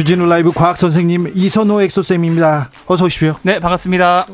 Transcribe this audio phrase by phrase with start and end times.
[0.00, 2.70] 주진우 라이브 과학 선생님 이선호 엑소쌤입니다.
[2.86, 3.36] 어서 오십시오.
[3.42, 4.24] 네, 반갑습니다.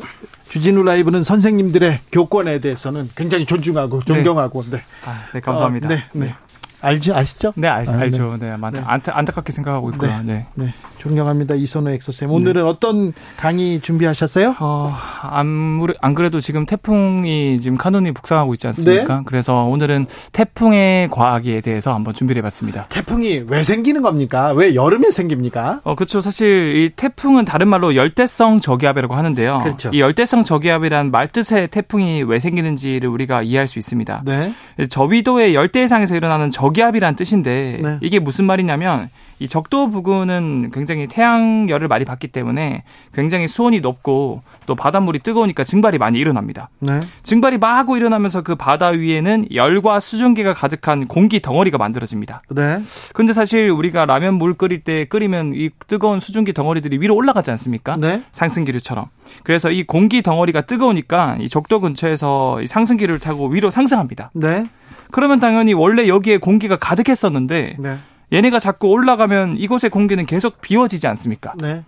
[0.49, 4.85] 주진우 라이브는 선생님들의 교권에 대해서는 굉장히 존중하고 존경하고 네.
[5.05, 5.89] 아, 네, 감사합니다.
[5.89, 6.35] 어, 네, 네.
[6.81, 7.53] 알지 아시죠?
[7.57, 8.37] 네, 알, 아, 알죠.
[8.39, 8.71] 네, 네.
[8.73, 8.83] 네.
[8.85, 10.21] 안타, 안타깝게 생각하고 있고요.
[10.25, 10.47] 네.
[10.55, 12.31] 네, 존경합니다 이선호 엑소쌤.
[12.31, 14.57] 오늘은 어떤 강의 준비하셨어요?
[14.61, 19.23] 어, 아무래, 안 그래도 지금 태풍이 지금 카눈이 북상하고 있지 않습니까?
[19.27, 22.87] 그래서 오늘은 태풍의 과학에 대해서 한번 준비를 해봤습니다.
[22.91, 24.53] 태풍이 왜 생기는 겁니까?
[24.53, 25.81] 왜 여름에 생깁니까?
[25.85, 26.21] 어, 그렇죠.
[26.21, 29.61] 사실 이 태풍은 다른 말로 열대성 저기압이라고 하는데요.
[29.63, 29.91] 그렇죠.
[29.93, 34.23] 이 열대성 저기압이란 말 뜻의 태풍이 왜 생기는지를 우리가 이해할 수 있습니다.
[34.27, 34.53] 네.
[34.89, 37.99] 저위도의 열대 해상에서 일어나는 저 기압이란 뜻인데 네.
[38.01, 44.75] 이게 무슨 말이냐면 이 적도 부근은 굉장히 태양열을 많이 받기 때문에 굉장히 수온이 높고 또
[44.75, 46.71] 바닷물이 뜨거우니까 증발이 많이 일어납니다.
[46.79, 47.03] 네.
[47.23, 52.43] 증발이 마구 일어나면서 그 바다 위에는 열과 수증기가 가득한 공기 덩어리가 만들어집니다.
[52.51, 52.83] 네.
[53.13, 57.97] 근데 사실 우리가 라면 물 끓일 때 끓이면 이 뜨거운 수증기 덩어리들이 위로 올라가지 않습니까?
[57.99, 58.23] 네.
[58.33, 59.07] 상승기류처럼.
[59.43, 64.31] 그래서 이 공기 덩어리가 뜨거우니까 이 적도 근처에서 이 상승기를 타고 위로 상승합니다.
[64.33, 64.67] 네.
[65.11, 67.99] 그러면 당연히 원래 여기에 공기가 가득했었는데 네.
[68.33, 71.55] 얘네가 자꾸 올라가면 이곳의 공기는 계속 비워지지 않습니까?
[71.59, 71.85] 네.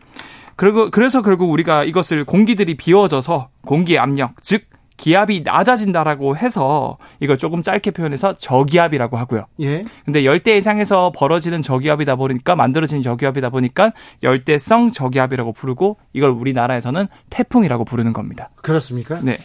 [0.57, 4.65] 그리고 그래서 결국 우리가 이것을 공기들이 비워져서 공기 압력, 즉
[4.99, 9.47] 기압이 낮아진다라고 해서 이걸 조금 짧게 표현해서 저기압이라고 하고요.
[9.61, 9.85] 예.
[10.05, 13.93] 근데 열대 해상에서 벌어지는 저기압이다 보니까 만들어진 저기압이다 보니까
[14.25, 18.51] 열대성 저기압이라고 부르고 이걸 우리나라에서는 태풍이라고 부르는 겁니다.
[18.57, 19.21] 그렇습니까?
[19.23, 19.39] 네.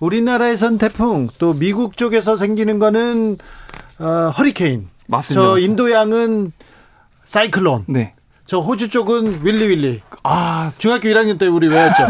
[0.00, 3.38] 우리나라에선 태풍, 또 미국 쪽에서 생기는 거는
[3.98, 4.88] 어, 허리케인.
[5.06, 5.46] 맞습니다.
[5.46, 5.58] 저.
[5.58, 6.52] 인도양은
[7.24, 7.84] 사이클론.
[7.88, 8.14] 네.
[8.46, 10.00] 저 호주 쪽은 윌리 윌리.
[10.22, 12.06] 아, 중학교 1학년 때 우리 외웠죠.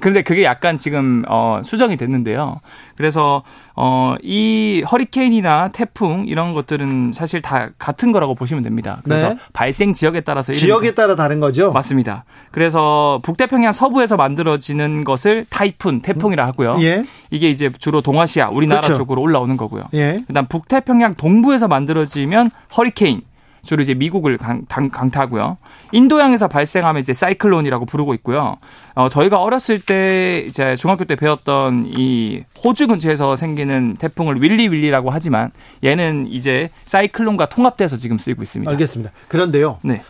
[0.00, 2.60] 그런데 그게 약간 지금 어 수정이 됐는데요.
[2.96, 3.42] 그래서
[3.74, 9.00] 어이 허리케인이나 태풍 이런 것들은 사실 다 같은 거라고 보시면 됩니다.
[9.02, 9.38] 그래서 네.
[9.52, 11.72] 발생 지역에 따라서 지역에 따라 다른 거죠.
[11.72, 12.24] 맞습니다.
[12.52, 16.76] 그래서 북태평양 서부에서 만들어지는 것을 타이푼, 태풍이라 하고요.
[16.82, 17.02] 예.
[17.30, 18.98] 이게 이제 주로 동아시아, 우리나라 그렇죠.
[18.98, 19.84] 쪽으로 올라오는 거고요.
[19.94, 20.22] 예.
[20.26, 23.22] 그다음 북태평양 동부에서 만들어지면 허리케인
[23.64, 25.56] 주로 이제 미국을 강, 강, 강타고요.
[25.92, 28.56] 인도양에서 발생하면 이제 사이클론이라고 부르고 있고요.
[28.94, 35.10] 어, 저희가 어렸을 때 이제 중학교 때 배웠던 이 호주 근처에서 생기는 태풍을 윌리 윌리라고
[35.10, 35.50] 하지만
[35.84, 38.70] 얘는 이제 사이클론과 통합돼서 지금 쓰이고 있습니다.
[38.72, 39.12] 알겠습니다.
[39.28, 39.78] 그런데요.
[39.82, 40.02] 네.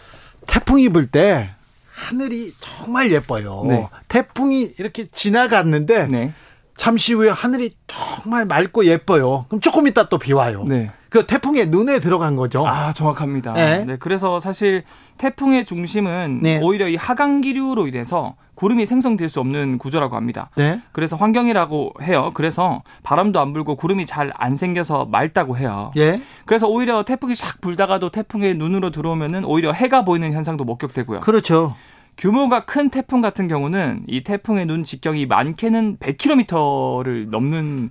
[0.46, 1.50] 태풍이 불 때
[1.92, 3.64] 하늘이 정말 예뻐요.
[3.68, 3.86] 네.
[4.08, 6.32] 태풍이 이렇게 지나갔는데 네.
[6.76, 9.44] 잠시 후에 하늘이 정말 맑고 예뻐요.
[9.48, 10.64] 그럼 조금 있다 또 비 와요.
[10.66, 10.90] 네.
[11.12, 12.66] 그 태풍의 눈에 들어간 거죠.
[12.66, 13.52] 아, 정확합니다.
[13.52, 13.84] 네.
[13.84, 13.96] 네.
[14.00, 14.82] 그래서 사실
[15.18, 16.58] 태풍의 중심은 네.
[16.64, 20.48] 오히려 이 하강 기류로 인해서 구름이 생성될 수 없는 구조라고 합니다.
[20.56, 20.80] 네.
[20.92, 22.30] 그래서 환경이라고 해요.
[22.32, 25.90] 그래서 바람도 안 불고 구름이 잘 안 생겨서 맑다고 해요.
[25.98, 26.18] 예.
[26.46, 31.20] 그래서 오히려 태풍이 샥 불다가도 태풍의 눈으로 들어오면은 오히려 해가 보이는 현상도 목격되고요.
[31.20, 31.76] 그렇죠.
[32.16, 37.90] 규모가 큰 태풍 같은 경우는 이 태풍의 눈 직경이 많게는 100km를 넘는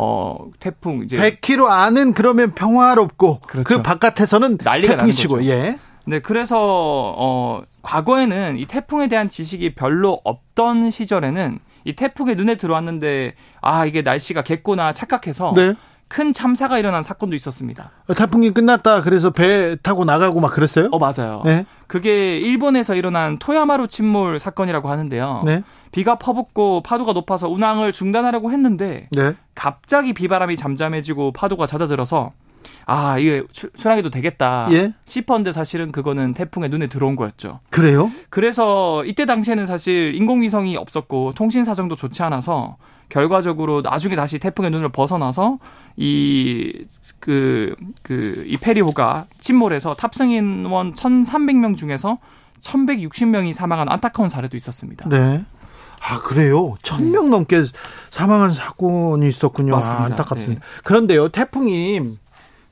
[0.00, 3.82] 어 태풍 이제 100km 안은 그러면 평화롭고 그 그렇죠.
[3.82, 5.44] 바깥에서는 난리가 태풍이 치고.
[5.46, 5.76] 예.
[6.06, 6.56] 네, 그래서
[7.16, 14.02] 어 과거에는 이 태풍에 대한 지식이 별로 없던 시절에는 이 태풍이 눈에 들어왔는데 아 이게
[14.02, 15.74] 날씨가 겠구나 착각해서 네.
[16.06, 17.90] 큰 참사가 일어난 사건도 있었습니다.
[18.16, 20.88] 태풍이 끝났다 그래서 배 타고 나가고 막 그랬어요?
[20.92, 21.42] 어 맞아요.
[21.44, 21.66] 네.
[21.86, 25.42] 그게 일본에서 일어난 토야마루 침몰 사건이라고 하는데요.
[25.44, 25.62] 네.
[25.92, 29.32] 비가 퍼붓고 파도가 높아서 운항을 중단하려고 했는데 네.
[29.54, 32.32] 갑자기 비바람이 잠잠해지고 파도가 잦아들어서
[32.86, 34.92] 아 이게 출- 출항해도 되겠다 예.
[35.04, 37.60] 싶었는데 사실은 그거는 태풍의 눈에 들어온 거였죠.
[37.70, 38.10] 그래요?
[38.30, 42.76] 그래서 이때 당시에는 사실 인공위성이 없었고 통신 사정도 좋지 않아서
[43.08, 45.58] 결과적으로 나중에 다시 태풍의 눈을 벗어나서
[45.96, 46.84] 이
[47.20, 52.18] 그 그 이 페리호가 침몰해서 탑승인원 1,300명 중에서
[52.60, 55.08] 1,160명이 사망한 안타까운 사례도 있었습니다.
[55.08, 55.44] 네.
[56.00, 56.76] 아, 그래요?
[56.82, 57.64] 천명 넘게
[58.10, 59.74] 사망한 사건이 있었군요.
[59.76, 60.04] 아, 맞습니다.
[60.04, 60.62] 안타깝습니다.
[60.84, 62.00] 그런데요, 태풍이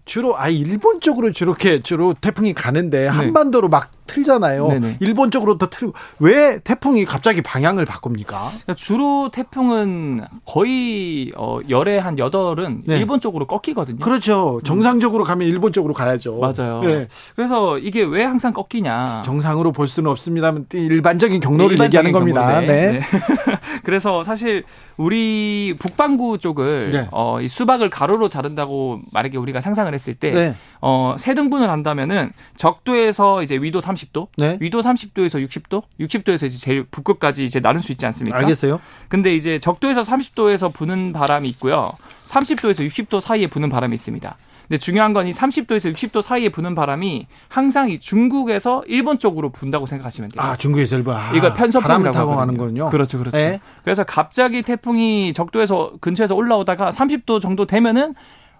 [0.07, 3.07] 주로 아 일본 쪽으로 저렇게 주로 태풍이 가는데 네.
[3.09, 4.69] 한반도로 막 틀잖아요.
[4.69, 4.99] 네네.
[5.01, 8.39] 일본 쪽으로 더 틀고 왜 태풍이 갑자기 방향을 바꿉니까?
[8.49, 12.99] 그러니까 주로 태풍은 거의 어 열에 한 여덟은 네.
[12.99, 13.99] 일본 쪽으로 꺾이거든요.
[13.99, 14.61] 그렇죠.
[14.63, 16.39] 정상적으로 가면 일본 쪽으로 가야죠.
[16.39, 16.83] 맞아요.
[16.85, 17.09] 네.
[17.35, 19.23] 그래서 이게 왜 항상 꺾이냐?
[19.27, 22.61] 정상으로 볼 수는 없습니다만 일반적인 경로를 일반적인 얘기하는 겁니다.
[22.61, 22.93] 네.
[22.93, 23.01] 네.
[23.83, 24.63] 그래서 사실
[24.97, 27.09] 우리 북반구 쪽을 네.
[27.11, 30.55] 어, 이 수박을 가로로 자른다고 만약에 우리가 상상을 했을 때 네.
[30.81, 34.57] 어, 세 등분을 한다면은 적도에서 이제 위도 30도, 네.
[34.61, 38.39] 위도 30도에서 60도, 60도에서 이제 제일 북극까지 이제 나눌 수 있지 않습니까?
[38.39, 38.81] 알겠어요.
[39.09, 41.93] 근데 이제 적도에서 30도에서 부는 바람이 있고요.
[42.27, 44.37] 30도에서 60도 사이에 부는 바람이 있습니다.
[44.69, 49.87] 근데 중요한 건 이 30도에서 60도 사이에 부는 바람이 항상 이 중국에서 일본 쪽으로 분다고
[49.87, 50.43] 생각하시면 돼요.
[50.43, 51.17] 아, 중국에서 일본.
[51.17, 52.91] 아, 이거 편서풍이라고 타고 하는 거군요.
[52.91, 53.37] 그렇죠, 그렇죠.
[53.37, 53.61] 네.
[53.85, 58.15] 그래서 갑자기 태풍이 적도에서 근처에서 올라오다가 30도 정도 되면은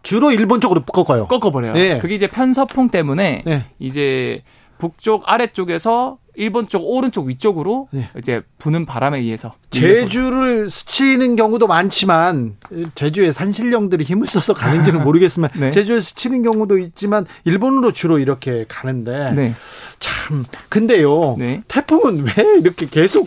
[0.07, 1.27] 주로 일본 쪽으로 꺾어요.
[1.27, 1.73] 꺾어버려요.
[1.73, 1.99] 네.
[1.99, 3.65] 그게 이제 편서풍 때문에 네.
[3.81, 4.45] 이제
[4.79, 8.09] 북쪽 아래쪽에서 일본 쪽 오른쪽 위쪽으로 네.
[8.17, 12.57] 이제 부는 바람에 의해서 제주를 스치는 경우도 많지만
[12.95, 15.71] 제주의 산신령들이 힘을 써서 가는지는 모르겠지만 네.
[15.71, 19.55] 제주에 스치는 경우도 있지만 일본으로 주로 이렇게 가는데 네.
[19.99, 21.63] 참 근데요 네.
[21.67, 23.27] 태풍은 왜 이렇게 계속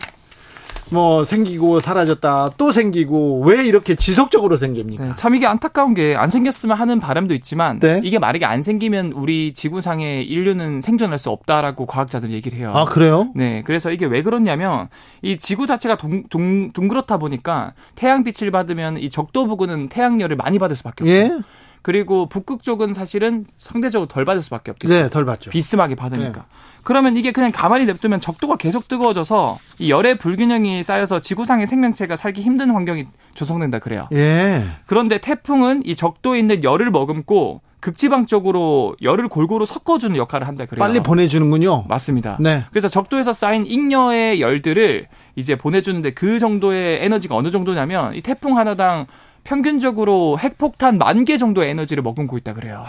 [0.91, 5.03] 뭐 생기고 사라졌다 또 생기고 왜 이렇게 지속적으로 생깁니까?
[5.06, 8.01] 네, 참 이게 안타까운 게 안 생겼으면 하는 바람도 있지만 네?
[8.03, 12.71] 이게 만약에 안 생기면 우리 지구상의 인류는 생존할 수 없다라고 과학자들 얘기를 해요.
[12.75, 13.31] 아 그래요?
[13.36, 14.89] 네, 그래서 이게 왜 그렇냐면
[15.21, 20.59] 이 지구 자체가 동, 동, 둥그렇다 보니까 태양 빛을 받으면 이 적도 부근은 태양열을 많이
[20.59, 21.24] 받을 수밖에 없어요.
[21.24, 21.39] 예?
[21.81, 24.93] 그리고 북극 쪽은 사실은 상대적으로 덜 받을 수밖에 없겠죠.
[24.93, 25.51] 네, 덜 받죠.
[25.51, 26.39] 비스하게 받으니까.
[26.39, 26.45] 네.
[26.83, 32.41] 그러면 이게 그냥 가만히 냅두면 적도가 계속 뜨거워져서 이 열의 불균형이 쌓여서 지구상의 생명체가 살기
[32.41, 34.07] 힘든 환경이 조성된다 그래요.
[34.13, 34.63] 예.
[34.85, 40.79] 그런데 태풍은 이 적도에 있는 열을 머금고 극지방 쪽으로 열을 골고루 섞어주는 역할을 한다 그래요.
[40.79, 41.85] 빨리 보내주는군요.
[41.87, 42.37] 맞습니다.
[42.39, 42.65] 네.
[42.71, 49.05] 그래서 적도에서 쌓인 잉여의 열들을 이제 보내주는데 그 정도의 에너지가 어느 정도냐면 이 태풍 하나당
[49.49, 52.85] 평균적으로 핵폭탄 만 개 정도의 에너지를 머금고 있다 그래요.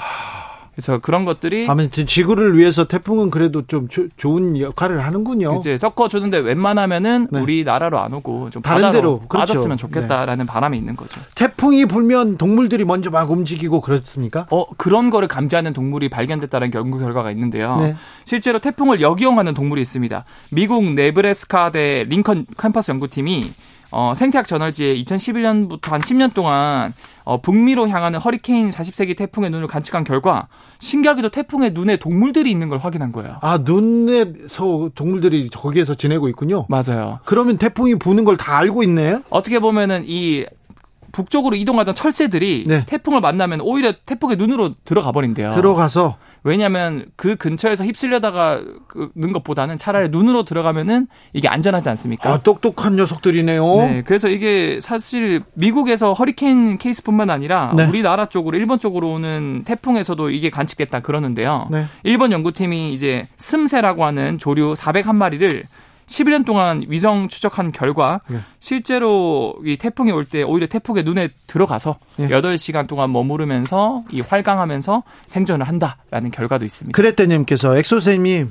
[0.75, 5.57] 그래서 그런 것들이 아무튼 지구를 위해서 태풍은 그래도 좀 조, 좋은 역할을 하는군요.
[5.57, 7.41] 이제 섞어 주는데 웬만하면은 네.
[7.41, 9.53] 우리 나라로 안 오고 좀 다른 데로 그렇죠.
[9.53, 10.51] 빠졌으면 좋겠다라는 네.
[10.51, 11.21] 바람이 있는 거죠.
[11.35, 14.47] 태풍이 불면 동물들이 먼저 막 움직이고 그렇습니까?
[14.51, 17.79] 어 그런 거를 감지하는 동물이 발견됐다는 연구 결과가 있는데요.
[17.81, 17.97] 네.
[18.25, 20.25] 실제로 태풍을 역이용하는 동물이 있습니다.
[20.53, 23.51] 미국 네브래스카대 링컨 캠퍼스 연구팀이
[23.91, 26.93] 어, 생태학 저널지에 2011년부터 한 10년 동안
[27.25, 30.49] 어, 북미로 향하는 허리케인 40세기 태풍의 눈을 관측한 결과
[30.79, 33.37] 신기하게도 태풍의 눈에 동물들이 있는 걸 확인한 거예요.
[33.43, 36.67] 아, 눈에서 동물들이 거기에서 지내고 있군요.
[36.69, 37.21] 맞아요.
[37.25, 39.23] 그러면 태풍이 부는 걸 다 알고 있네요?
[39.29, 40.47] 어떻게 보면은 이
[41.13, 42.85] 북쪽으로 이동하던 철새들이 네.
[42.87, 45.55] 태풍을 만나면 오히려 태풍의 눈으로 들어가 버린대요.
[45.55, 48.63] 들어가서 왜냐하면 그 근처에서 휩쓸려다가
[49.15, 52.31] 는 것보다는 차라리 눈으로 들어가면은 이게 안전하지 않습니까?
[52.33, 53.65] 아, 똑똑한 녀석들이네요.
[53.77, 57.85] 네, 그래서 이게 사실 미국에서 허리케인 케이스뿐만 아니라 네.
[57.87, 61.69] 우리나라 쪽으로 일본 쪽으로 오는 태풍에서도 이게 관측됐다 그러는데요.
[61.71, 61.87] 네.
[62.05, 65.65] 일본 연구팀이 이제 스세라고 하는 조류 401마리를
[66.11, 68.39] 11년 동안 위성 추적한 결과 네.
[68.59, 72.29] 실제로 이 태풍이 올 때 오히려 태풍의 눈에 들어가서 네.
[72.29, 76.95] 8시간 동안 머무르면서 이 활강하면서 생존을 한다라는 결과도 있습니다.
[76.97, 78.47] 그랬대님께서 엑소쌤이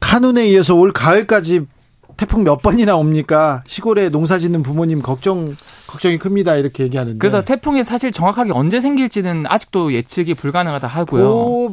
[0.00, 1.66] 카눈에 의해서 올 가을까지
[2.16, 3.64] 태풍 몇 번이나 옵니까?
[3.66, 5.56] 시골에 농사 짓는 부모님 걱정
[5.88, 6.54] 걱정이 큽니다.
[6.56, 7.18] 이렇게 얘기하는데.
[7.18, 11.72] 그래서 태풍이 사실 정확하게 언제 생길지는 아직도 예측이 불가능하다 하고요.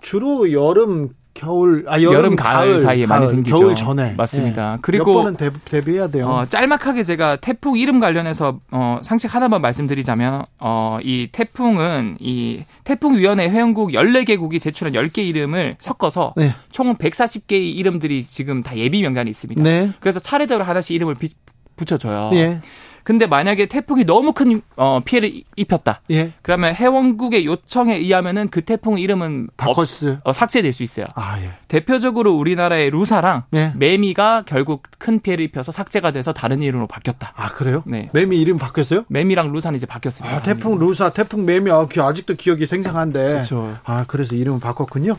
[0.00, 3.58] 주로 여름 겨울 아 여름, 여름 가을, 가을, 사이에 가을, 많이 생기죠.
[3.58, 4.72] 겨울 전에 맞습니다.
[4.72, 4.78] 네.
[4.80, 6.26] 그리고 몇 번은 대비, 해야 돼요.
[6.26, 13.16] 어, 짤막하게 제가 태풍 이름 관련해서 어, 상식 하나만 말씀드리자면 어, 이 태풍은 이 태풍
[13.16, 16.54] 위원회 회원국 14개국이 제출한 10개 이름을 섞어서 네.
[16.70, 19.62] 총 140개의 이름들이 지금 다 예비 명단이 있습니다.
[19.62, 19.90] 네.
[20.00, 21.28] 그래서 차례대로 하나씩 이름을 비,
[21.76, 22.30] 붙여줘요.
[22.32, 22.60] 예.
[23.06, 26.00] 근데 만약에 태풍이 너무 큰 어, 피해를 입혔다.
[26.10, 26.32] 예.
[26.42, 31.06] 그러면 해원국의 요청에 의하면은 그 태풍 이름은 바커스 어, 삭제될 수 있어요.
[31.14, 31.50] 아, 예.
[31.68, 33.72] 대표적으로 우리나라의 루사랑 예.
[33.76, 37.32] 매미가 결국 큰 피해를 입혀서 삭제가 돼서 다른 이름으로 바뀌었다.
[37.36, 37.84] 아 그래요?
[37.86, 38.10] 네.
[38.12, 39.04] 매미 이름 바뀌었어요?
[39.06, 40.36] 매미랑 루사는 이제 바뀌었습니다.
[40.36, 43.22] 아 태풍 루사, 태풍 매미 아, 아직도 기억이 생생한데.
[43.22, 43.78] 그렇죠.
[43.84, 45.16] 아 그래서 이름을 바꿨군요.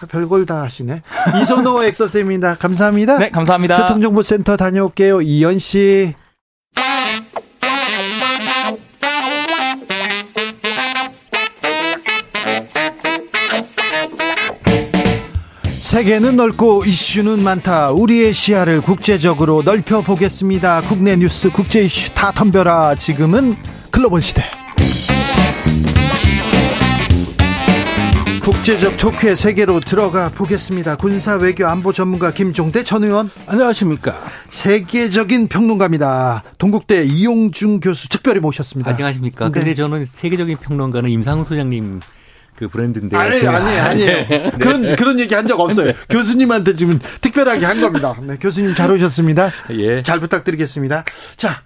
[0.00, 1.02] 아, 별걸 다 하시네.
[1.42, 2.54] 이선호 엑서쌤입니다.
[2.54, 3.18] 감사합니다.
[3.18, 3.82] 네, 감사합니다.
[3.82, 5.20] 교통정보센터 다녀올게요.
[5.20, 6.14] 이현 씨.
[15.88, 17.92] 세계는 넓고 이슈는 많다.
[17.92, 20.82] 우리의 시야를 국제적으로 넓혀 보겠습니다.
[20.82, 22.96] 국내 뉴스, 국제 이슈 다 덤벼라.
[22.96, 23.56] 지금은
[23.90, 24.44] 글로벌 시대.
[28.42, 30.96] 국제적 토크의 세계로 들어가 보겠습니다.
[30.96, 33.30] 군사 외교 안보 전문가 김종대 전 의원.
[33.46, 34.14] 안녕하십니까.
[34.50, 36.42] 세계적인 평론가입니다.
[36.58, 38.90] 동국대 이용중 교수 특별히 모셨습니다.
[38.90, 39.46] 안녕하십니까.
[39.46, 39.52] 네.
[39.52, 42.00] 근데 저는 세계적인 평론가는 임상훈 소장님
[42.58, 43.16] 그 브랜드인데.
[43.16, 44.26] 아니, 아니, 아니에요.
[44.28, 44.50] 네.
[44.58, 45.86] 그런, 그런 얘기 한 적 없어요.
[45.92, 45.94] 네.
[46.10, 48.14] 교수님한테 지금 특별하게 한 겁니다.
[48.22, 49.50] 네, 교수님 잘 오셨습니다.
[49.70, 50.02] 예.
[50.02, 51.04] 잘 부탁드리겠습니다.
[51.36, 51.62] 자,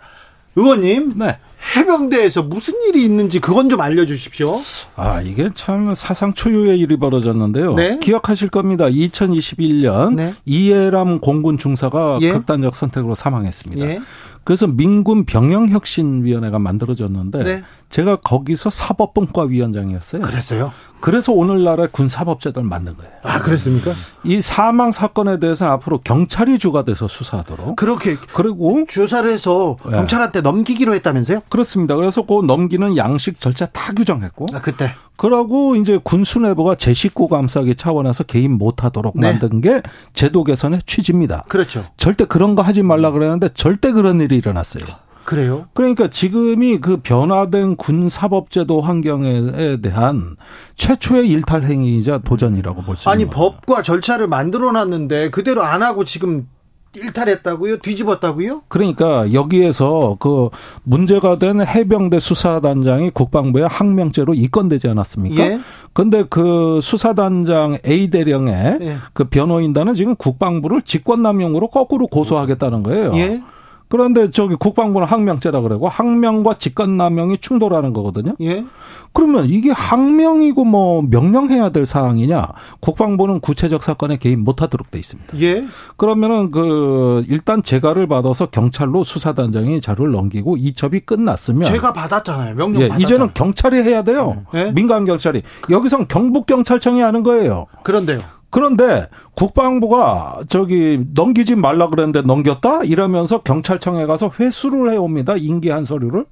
[0.55, 1.13] 의원님.
[1.17, 1.39] 네.
[1.77, 4.61] 해병대에서 무슨 일이 있는지 그건 좀 알려주십시오.
[4.97, 7.75] 아 이게 참 사상 초유의 일이 벌어졌는데요.
[7.77, 7.99] 네?
[8.01, 8.87] 기억하실 겁니다.
[8.87, 10.35] 2021년 네?
[10.45, 12.33] 이해람 공군 중사가 예?
[12.33, 13.87] 극단적 선택으로 사망했습니다.
[13.87, 14.01] 예?
[14.45, 17.63] 그래서 민군 병영혁신위원회가 만들어졌는데 네.
[17.89, 20.23] 제가 거기서 사법분과 위원장이었어요.
[20.23, 20.73] 그랬어요?
[21.03, 23.13] 그래서 오늘날의 군사법제도를 만든 거예요.
[23.23, 23.93] 아, 그랬습니까?
[24.25, 27.77] 이 사망 사건에 대해서는 앞으로 경찰이 주가 돼서 수사하도록.
[27.77, 28.17] 그렇게.
[28.33, 29.91] 그리고 조사를 해서 네.
[29.91, 30.43] 경찰한테 네.
[30.43, 31.43] 넘기기로 했다면서요?
[31.49, 31.97] 그렇습니다.
[31.97, 34.47] 그래서 그 넘기는 양식 절차 다 규정했고.
[34.55, 34.95] 아, 그때.
[35.17, 39.31] 그러고 이제 군수내부가 제 식구 감싸기 차원에서 개입 못하도록 네.
[39.31, 39.83] 만든 게
[40.15, 41.45] 제도 개선의 취지입니다.
[41.49, 41.85] 그렇죠.
[41.97, 44.85] 절대 그런 거 하지 말라 그랬는데 절대 그런 일이 일어났어요.
[45.25, 45.67] 그래요?
[45.75, 50.37] 그러니까 지금이 그 변화된 군사법제도 환경에 대한
[50.77, 56.05] 최초의 일탈 행위이자 도전이라고 볼 수 있는 아니 법과 절차를 만들어 놨는데 그대로 안 하고
[56.05, 56.47] 지금
[56.95, 57.79] 일탈했다고요?
[57.79, 58.63] 뒤집었다고요?
[58.69, 60.51] 그러니까 여기에서 그
[60.83, 65.43] 문제가 된 해병대 수사단장이 국방부에 항명죄로 입건되지 않았습니까?
[65.43, 65.61] 예.
[65.95, 68.97] 근데 그 수사단장 A 대령의 예.
[69.15, 73.13] 그 변호인단은 지금 국방부를 직권남용으로 거꾸로 고소하겠다는 거예요.
[73.17, 73.43] 예.
[73.93, 78.35] 그런데 저기 국방부는 항명죄라 그러고 항명과 직권남용이 충돌하는 거거든요.
[78.41, 78.65] 예.
[79.13, 82.49] 그러면 이게 항명이고 뭐 명령해야 될 사항이냐?
[82.81, 85.39] 국방부는 구체적 사건에 개입 못하도록 돼 있습니다.
[85.43, 85.67] 예.
[85.99, 92.55] 그러면은 그 일단 재가를 받아서 경찰로 수사단장이 자료를 넘기고 이첩이 끝났으면 제가 받았잖아요.
[92.55, 93.05] 명령 예, 받았잖아요.
[93.05, 94.47] 이제는 경찰이 해야 돼요.
[94.55, 94.73] 예?
[94.73, 97.67] 민간 경찰이 여기선 경북 경찰청이 하는 거예요.
[97.83, 98.21] 그런데요.
[98.53, 105.37] 그런데 국방부가 저기 넘기지 말라 그랬는데 넘겼다 이러면서 경찰청에 가서 회수를 해옵니다.
[105.39, 106.27] 인계한 서류를.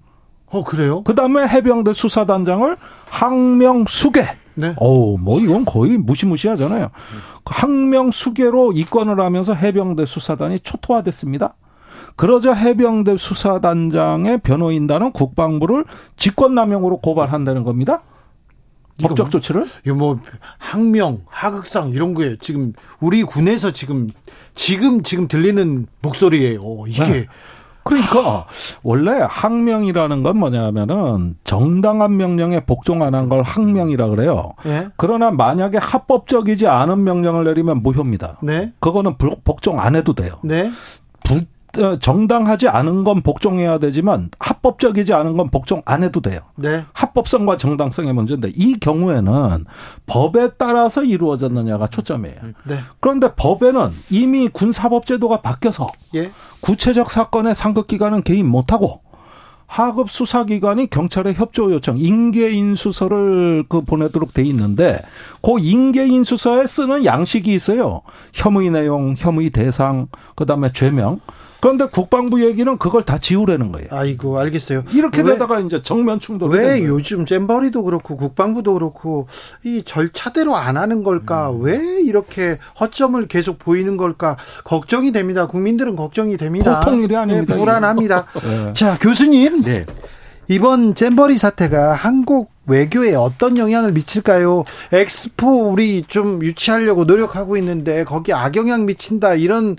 [0.51, 1.03] 어 그래요?
[1.03, 2.77] 그다음에 해병대 수사단장을
[3.09, 4.25] 항명 수계.
[4.55, 4.75] 네.
[4.77, 6.91] 어우 뭐 이건 거의 무시무시하잖아요.
[7.47, 11.55] 항명 수계로 입건을 하면서 해병대 수사단이 초토화됐습니다.
[12.17, 15.87] 그러자 해병대 수사단장의 변호인단은 국방부를
[16.17, 18.03] 직권남용으로 고발한다는 겁니다.
[19.09, 19.67] 법적 뭐, 조치를?
[19.85, 20.21] 이거 뭐
[20.59, 24.11] 항명, 하극상 이런 거에 지금 우리 군에서 지금
[24.55, 26.85] 지금 지금 들리는 목소리예요.
[26.89, 27.27] 이게 네.
[27.83, 28.47] 그러니까
[28.83, 34.53] 원래 항명이라는 건 뭐냐면은 정당한 명령에 복종 안 한 걸 항명이라 그래요.
[34.65, 34.89] 네.
[34.97, 38.39] 그러나 만약에 합법적이지 않은 명령을 내리면 무효입니다.
[38.43, 38.73] 네.
[38.81, 40.35] 그거는 복종 안 해도 돼요.
[40.45, 40.71] 네.
[41.79, 46.41] 어, 정당하지 않은 건 복종해야 되지만 합법적이지 않은 건 복종 안 해도 돼요.
[46.57, 46.85] 네.
[46.93, 49.65] 합법성과 정당성의 문제인데 이 경우에는
[50.07, 52.37] 법에 따라서 이루어졌느냐가 초점이에요.
[52.65, 52.79] 네.
[52.99, 56.31] 그런데 법에는 이미 군사법제도가 바뀌어서 예.
[56.61, 59.01] 구체적 사건의 상급 기관은 개입 못하고
[59.71, 64.99] 하급 수사기관이 경찰에 협조 요청, 인계인수서를 그 보내도록 돼 있는데
[65.43, 68.03] 그 인계인수서에 쓰는 양식이 있어요.
[68.35, 71.21] 혐의 내용, 혐의 대상, 그 다음에 죄명.
[71.61, 73.89] 그런데 국방부 얘기는 그걸 다 지우려는 거예요.
[73.91, 74.85] 아이고 알겠어요.
[74.93, 76.51] 이렇게 왜, 되다가 이제 정면 충돌.
[76.51, 79.27] 왜 요즘 잼버리도 그렇고 국방부도 그렇고
[79.65, 81.51] 이 절차대로 안 하는 걸까?
[81.51, 81.63] 음.
[81.63, 84.37] 왜 이렇게 허점을 계속 보이는 걸까?
[84.65, 85.47] 걱정이 됩니다.
[85.47, 86.81] 국민들은 걱정이 됩니다.
[86.81, 87.55] 보통 일이 아닙니다.
[87.55, 88.27] 네, 불안합니다.
[88.43, 88.73] 네.
[88.73, 89.63] 자 교수님.
[89.63, 89.87] 네.
[90.49, 94.65] 이번 잼버리 사태가 한국 외교에 어떤 영향을 미칠까요?
[94.93, 99.77] 엑스포 우리 좀 유치하려고 노력하고 있는데 거기 악영향 미친다 이런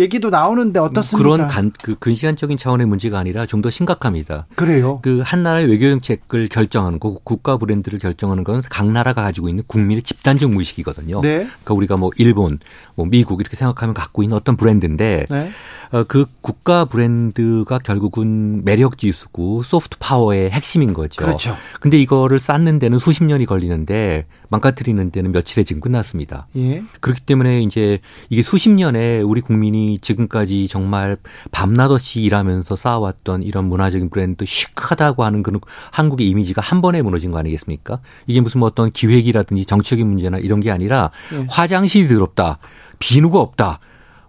[0.00, 1.16] 얘기도 나오는데 어떻습니까?
[1.36, 4.46] 그런 간, 그 근시간적인 차원의 문제가 아니라 좀 더 심각합니다.
[4.56, 4.98] 그래요?
[5.02, 9.62] 그 한 나라의 외교 정책을 결정하는 거, 국가 브랜드를 결정하는 건 각 나라가 가지고 있는
[9.66, 11.20] 국민의 집단적 무의식이거든요.
[11.20, 11.38] 네.
[11.46, 12.58] 그러니까 우리가 뭐 일본,
[12.94, 15.50] 뭐 미국 이렇게 생각하면 갖고 있는 어떤 브랜드인데 네.
[15.92, 21.22] 어, 그 국가 브랜드가 결국은 매력 지수고 소프트 파워의 핵심인 거죠.
[21.24, 21.56] 그렇죠.
[21.80, 26.46] 근데 이거를 쌓는 데는 수십 년이 걸리는데 망가뜨리는 데는 며칠에 지금 끝났습니다.
[26.56, 26.82] 예.
[27.00, 31.16] 그렇기 때문에 이제 이게 수십 년에 우리 국민이 지금까지 정말
[31.50, 35.58] 밤낮 없이 일하면서 쌓아왔던 이런 문화적인 브랜드 시크하다고 하는 그런
[35.90, 38.00] 한국의 이미지가 한 번에 무너진 거 아니겠습니까?
[38.26, 41.46] 이게 무슨 뭐 어떤 기획이라든지 정치적인 문제나 이런 게 아니라 예.
[41.48, 42.58] 화장실이 더럽다.
[42.98, 43.80] 비누가 없다.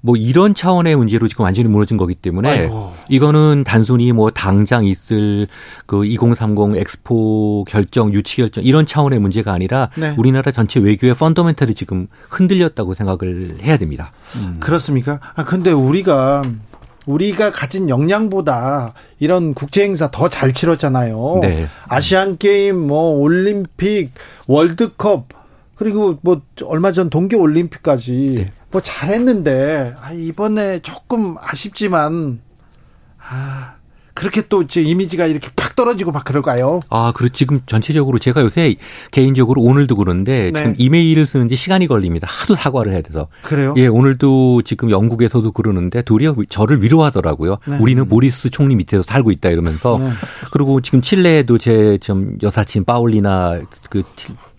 [0.05, 2.91] 뭐 이런 차원의 문제로 지금 완전히 무너진 거기 때문에 아이고.
[3.07, 5.47] 이거는 단순히 뭐 당장 있을
[5.85, 10.13] 그 2030 엑스포 결정 유치 결정 이런 차원의 문제가 아니라 네.
[10.17, 14.11] 우리나라 전체 외교의 펀더멘털이 지금 흔들렸다고 생각을 해야 됩니다.
[14.35, 14.57] 음.
[14.59, 15.21] 그렇습니까?
[15.35, 16.43] 아 근데 우리가
[17.05, 21.39] 우리가 가진 역량보다 이런 국제 행사 더 잘 치렀잖아요.
[21.43, 21.67] 네.
[21.87, 24.11] 아시안 게임 뭐 올림픽
[24.47, 25.27] 월드컵
[25.75, 28.51] 그리고 뭐 얼마 전 동계 올림픽까지 네.
[28.73, 32.41] 뭐 잘했는데 아, 이번에 조금 아쉽지만
[33.19, 33.75] 아
[34.15, 36.81] 그렇게 또 이제 이미지가 이렇게 팍 떨어지고 막 그럴까요?
[36.89, 38.75] 아, 그리고 지금 전체적으로 제가 요새
[39.11, 40.59] 개인적으로 오늘도 그런데 네.
[40.59, 42.27] 지금 이메일을 쓰는지 시간이 걸립니다.
[42.29, 43.27] 하도 사과를 해야 돼서.
[43.41, 43.73] 그래요?
[43.77, 47.57] 예, 오늘도 지금 영국에서도 그러는데 도리어 저를 위로하더라고요.
[47.67, 47.77] 네.
[47.79, 49.97] 우리는 모리스 총리 밑에서 살고 있다 이러면서.
[49.99, 50.09] 네.
[50.51, 54.03] 그리고 지금 칠레에도 제 좀 여사친 파울리나 그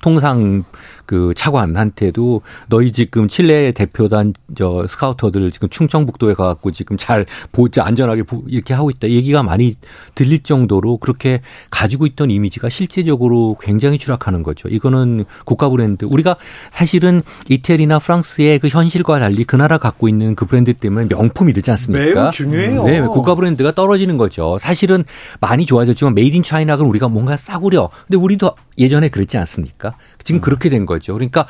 [0.05, 0.65] 통상
[1.07, 8.25] 그 차관한테도 너희 지금 칠레 대표단 저 스카우터들 지금 충청북도에 가갖고 지금 잘 보지 안전하게
[8.49, 9.77] 이렇게 하고 있다 얘기가 많이
[10.15, 14.69] 들릴 정도로 그렇게 가지고 있던 이미지가 실제적으로 굉장히 추락하는 거죠.
[14.69, 16.37] 이거는 국가 브랜드 우리가
[16.71, 21.71] 사실은 이태리나 프랑스의 그 현실과 달리 그 나라 갖고 있는 그 브랜드 때문에 명품이 되지
[21.71, 22.21] 않습니까?
[22.23, 22.85] 매우 중요해요.
[22.85, 24.59] 네, 국가 브랜드가 떨어지는 거죠.
[24.61, 25.05] 사실은
[25.41, 27.89] 많이 좋아졌지만 made in China가 우리가 뭔가 싸구려.
[28.07, 29.95] 근데 우리도 예전에 그랬지 않습니까?
[30.23, 30.41] 지금 음.
[30.41, 31.13] 그렇게 된 거죠.
[31.13, 31.47] 그러니까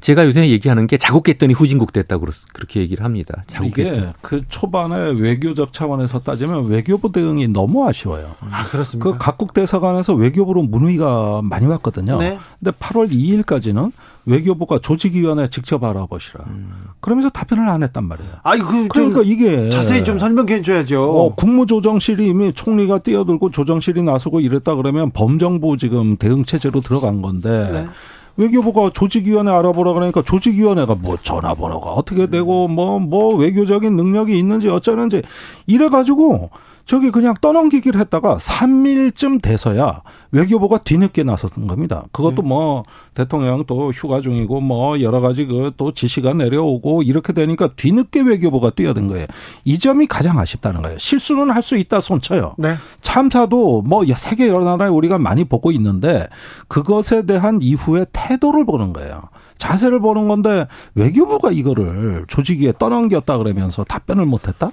[0.00, 3.42] 제가 요새 얘기하는 게 자고 깼더니 후진국 됐다고 그렇게 얘기를 합니다.
[3.46, 4.12] 자고 깼더니.
[4.20, 8.36] 그 초반에 외교적 차원에서 따지면 외교부 대응이 너무 아쉬워요.
[8.50, 9.12] 아, 그렇습니까?
[9.12, 12.18] 그 각국 대사관에서 외교부로 문의가 많이 왔거든요.
[12.18, 12.38] 네.
[12.58, 13.92] 근데 8월 2일까지는
[14.26, 16.44] 외교부가 조직위원회 직접 알아보시라.
[16.48, 16.87] 음.
[17.00, 18.30] 그러면서 답변을 안 했단 말이에요.
[18.42, 21.02] 아니, 그 그러니까 이게 자세히 좀 설명해 줘야죠.
[21.02, 27.70] 어, 국무조정실이 이미 총리가 뛰어들고 조정실이 나서고 이랬다 그러면 범정부 지금 대응 체제로 들어간 건데
[27.72, 27.86] 네.
[28.36, 35.22] 외교부가 조직위원회 알아보라 그러니까 조직위원회가 뭐 전화번호가 어떻게 되고 뭐뭐 뭐 외교적인 능력이 있는지 어쩌는지
[35.66, 36.50] 이래 가지고
[36.88, 40.00] 저기 그냥 떠넘기기를 했다가 3일쯤 돼서야
[40.32, 42.04] 외교부가 뒤늦게 나섰던 겁니다.
[42.12, 42.48] 그것도 네.
[42.48, 48.22] 뭐 대통령 또 휴가 중이고 뭐 여러 가지 그 또 지시가 내려오고 이렇게 되니까 뒤늦게
[48.22, 49.26] 외교부가 뛰어든 거예요.
[49.64, 50.98] 이 점이 가장 아쉽다는 거예요.
[50.98, 52.54] 실수는 할 수 있다 손쳐요.
[52.56, 52.76] 네.
[53.02, 56.26] 참사도 뭐 세계 여러 나라에 우리가 많이 보고 있는데
[56.68, 59.24] 그것에 대한 이후의 태도를 보는 거예요.
[59.58, 64.70] 자세를 보는 건데 외교부가 이거를 조직위에 떠넘겼다 그러면서 답변을 못했다?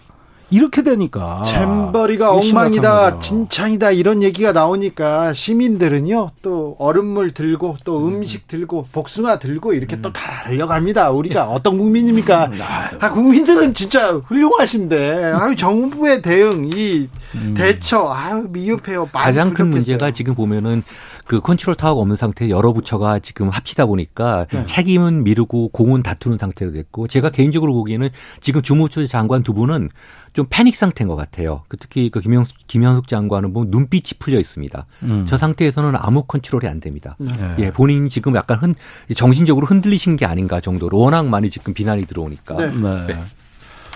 [0.52, 8.16] 이렇게 되니까 잼버리가 엉망이다, 진창이다 이런 얘기가 나오니까 시민들은요 또 얼음물 들고 또 음.
[8.16, 10.02] 음식 들고 복숭아 들고 이렇게 음.
[10.02, 11.12] 또 달려갑니다.
[11.12, 12.46] 우리가 어떤 국민입니까?
[12.46, 12.60] 음,
[13.00, 17.54] 아 국민들은 진짜 훌륭하신데 아유 정부의 대응 이 음.
[17.56, 19.08] 대처 아유 미흡해요.
[19.12, 20.84] 가장 큰 문제가 지금 보면은
[21.26, 24.66] 그 컨트롤 타워가 없는 상태에 여러 부처가 지금 합치다 보니까 네.
[24.66, 28.10] 책임은 미루고 공은 다투는 상태가 됐고 제가 개인적으로 보기에는
[28.42, 29.90] 지금 주무부처 장관 두 분은
[30.34, 31.64] 좀 패닉 상태인 것 같아요.
[31.68, 34.86] 그 특히 그 김영숙, 김현숙 장관은 보면 눈빛이 풀려 있습니다.
[35.04, 35.26] 음.
[35.28, 37.16] 저 상태에서는 아무 컨트롤이 안 됩니다.
[37.20, 37.56] 네.
[37.60, 38.76] 예, 본인이 지금 약간 흔,
[39.16, 42.58] 정신적으로 흔들리신 게 아닌가 정도로 워낙 많이 지금 비난이 들어오니까.
[42.58, 43.06] 네.
[43.08, 43.24] 네.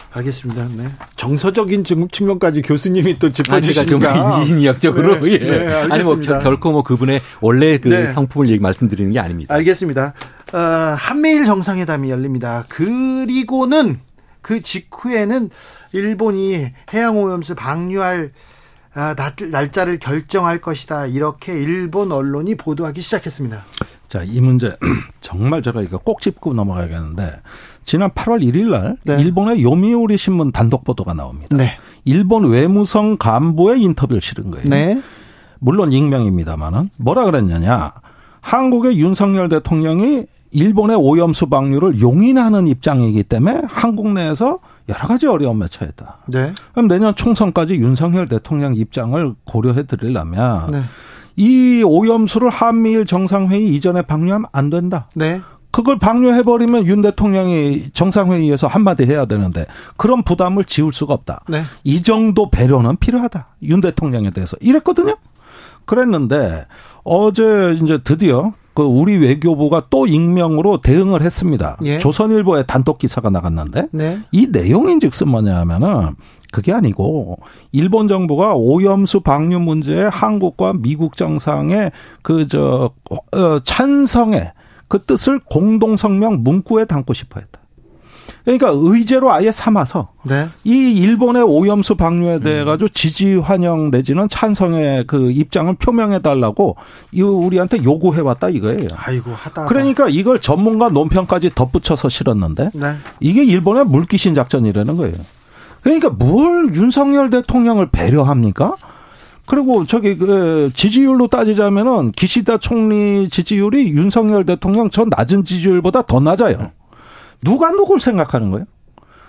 [0.09, 0.19] 네.
[0.19, 0.67] 알겠습니다.
[0.75, 0.89] 네.
[1.15, 5.31] 정서적인 측면까지 교수님이 또 짚어주시니까 인신이적으로 네.
[5.33, 5.37] 예.
[5.37, 8.07] 네, 아니 뭐 결코 뭐 그분의 원래 그 네.
[8.07, 9.53] 성품을 얘기 말씀드리는 게 아닙니다.
[9.53, 10.13] 알겠습니다.
[10.53, 10.57] 어,
[10.97, 12.65] 한미일 정상회담이 열립니다.
[12.67, 13.99] 그리고는
[14.41, 15.49] 그 직후에는
[15.93, 18.31] 일본이 해양오염수 방류할
[18.95, 19.15] 아,
[19.51, 21.05] 날짜를 결정할 것이다.
[21.05, 23.63] 이렇게 일본 언론이 보도하기 시작했습니다.
[24.07, 24.75] 자, 이 문제
[25.21, 27.39] 정말 제가 이거 꼭 짚고 넘어가야겠는데
[27.89, 29.19] 지난 8월 1일 날 네.
[29.19, 31.57] 일본의 요미우리 신문 단독 보도가 나옵니다.
[31.57, 31.71] 네.
[32.05, 34.69] 일본 외무성 간부의 인터뷰를 실은 거예요.
[34.69, 35.01] 네.
[35.57, 37.93] 물론 익명입니다만은 뭐라 그랬냐냐.
[38.41, 45.65] 한국의 윤석열 대통령이 일본의 오염 수 방류를 용인하는 입장이기 때문에 한국 내에서 여러 가지 어려움에
[45.67, 46.19] 처했다.
[46.27, 46.53] 네.
[46.73, 50.81] 그럼 내년 총선까지 윤석열 대통령 입장을 고려해 드리려면 네.
[51.37, 55.09] 이 오염수를 한미일 정상회의 이전에 방류하면 안 된다.
[55.15, 55.41] 네.
[55.71, 59.65] 그걸 방류해버리면 윤 대통령이 정상회의에서 한마디 해야 되는데
[59.97, 61.43] 그런 부담을 지울 수가 없다.
[61.47, 61.63] 네.
[61.83, 63.55] 이 정도 배려는 필요하다.
[63.63, 65.17] 윤 대통령에 대해서 이랬거든요.
[65.85, 66.65] 그랬는데
[67.03, 71.77] 어제 이제 드디어 그 우리 외교부가 또 익명으로 대응을 했습니다.
[71.83, 71.97] 예.
[71.97, 74.19] 조선일보에 단독 기사가 나갔는데 네.
[74.31, 76.15] 이 내용인즉슨 뭐냐면은
[76.51, 77.39] 그게 아니고
[77.71, 84.53] 일본 정부가 오염수 방류 문제에 한국과 미국 정상의 그저 어, 찬성의
[84.89, 87.59] 그 뜻을 공동 성명 문구에 담고 싶어 했다.
[88.43, 90.49] 그러니까 의제로 아예 삼아서 네.
[90.63, 92.89] 이 일본의 오염수 방류에 대해 가지고 음.
[92.93, 96.75] 지지 환영 내지는 찬성의 그 입장을 표명해 달라고
[97.11, 98.87] 이 우리한테 요구해 왔다 이거예요.
[98.95, 99.65] 아이고 하다.
[99.65, 102.95] 그러니까 이걸 전문가 논평까지 덧붙여서 실었는데 네.
[103.19, 105.15] 이게 일본의 물귀신 작전이라는 거예요.
[105.81, 108.75] 그러니까 뭘 윤석열 대통령을 배려합니까?
[109.49, 116.69] 그리고 저기 그 지지율로 따지자면은 기시다 총리 지지율이 윤석열 대통령 저 낮은 지지율보다 더 낮아요.
[117.43, 118.65] 누가 누굴 생각하는 거예요?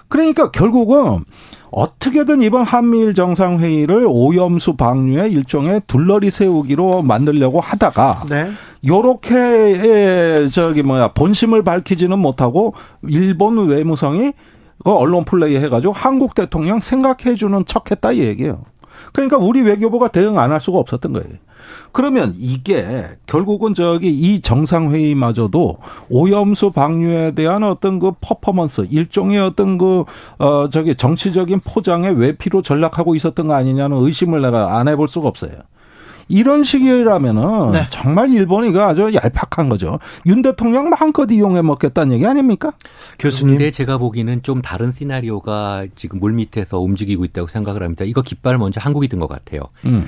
[0.08, 1.24] 그러니까 결국은
[1.70, 8.50] 어떻게든 이번 한미일 정상회의를 오염수 방류의 일종의 둘러리 세우기로 만들려고 하다가 네.
[8.86, 12.74] 요렇게 저기 뭐야 본심을 밝히지는 못하고
[13.08, 14.32] 일본 외무성이
[14.84, 18.64] 그 언론 플레이 해가지고 한국 대통령 생각해주는 척했다 이 얘기예요.
[19.12, 21.28] 그러니까 우리 외교부가 대응 안 할 수가 없었던 거예요.
[21.92, 30.04] 그러면 이게 결국은 저기 이 정상회의마저도 오염수 방류에 대한 어떤 그 퍼포먼스, 일종의 어떤 그,
[30.38, 35.52] 어, 저기 정치적인 포장에 외피로 전락하고 있었던 거 아니냐는 의심을 내가 안 해볼 수가 없어요.
[36.30, 37.86] 이런 식이라면은 네.
[37.90, 39.98] 정말 일본이 아주 얄팍한 거죠.
[40.26, 42.72] 윤 대통령 마음껏 이용해 먹겠다는 얘기 아닙니까?
[43.18, 43.56] 교수님.
[43.58, 48.04] 근데 제가 보기에는 좀 다른 시나리오가 지금 물밑에서 움직이고 있다고 생각을 합니다.
[48.04, 49.60] 이거 깃발 먼저 한국이 든 것 같아요.
[49.84, 50.06] 음.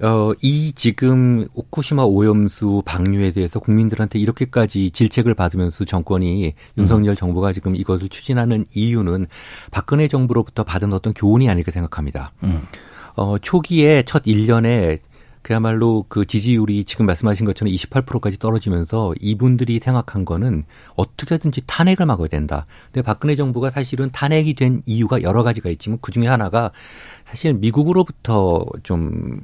[0.00, 7.16] 어, 이 지금 오쿠시마 오염수 방류에 대해서 국민들한테 이렇게까지 질책을 받으면서 정권이 윤석열 음.
[7.16, 9.26] 정부가 지금 이것을 추진하는 이유는
[9.70, 12.32] 박근혜 정부로부터 받은 어떤 교훈이 아닐까 생각합니다.
[12.44, 12.62] 음.
[13.16, 15.00] 어, 초기에 첫 1년에
[15.48, 22.66] 그야말로 그 지지율이 지금 말씀하신 것처럼 28%까지 떨어지면서 이분들이 생각한 거는 어떻게든지 탄핵을 막아야 된다.
[22.92, 26.70] 근데 박근혜 정부가 사실은 탄핵이 된 이유가 여러 가지가 있지만 그 중에 하나가
[27.28, 29.40] 사실 미국으로부터 좀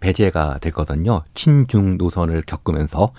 [0.00, 1.22] 배제가 됐거든요.
[1.34, 3.12] 친중 노선을 겪으면서.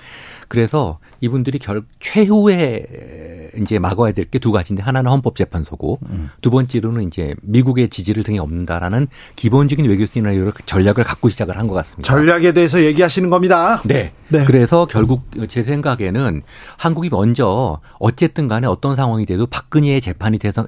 [0.47, 6.29] 그래서 이분들이 결 최후에 이제 막아야 될 게 두 가지인데 하나는 헌법재판소고 음.
[6.41, 11.73] 두 번째로는 이제 미국의 지지를 등에 없는다라는 기본적인 외교 시나리오를 전략을 갖고 시작을 한 것
[11.75, 12.05] 같습니다.
[12.07, 13.81] 전략에 대해서 얘기하시는 겁니다.
[13.85, 14.11] 네.
[14.29, 14.43] 네.
[14.45, 16.41] 그래서 결국 제 생각에는
[16.77, 20.67] 한국이 먼저 어쨌든 간에 어떤 상황이 돼도 박근혜의 재판이 돼서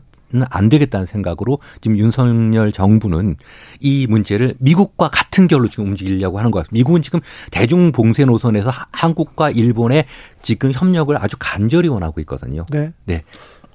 [0.49, 3.35] 안 되겠다는 생각으로 지금 윤석열 정부는
[3.79, 6.73] 이 문제를 미국과 같은 결로 지금 움직이려고 하는 것 같습니다.
[6.73, 7.19] 미국은 지금
[7.51, 10.05] 대중 봉쇄 노선에서 한국과 일본의
[10.41, 12.65] 지금 협력을 아주 간절히 원하고 있거든요.
[12.69, 12.91] 네.
[13.05, 13.23] 네.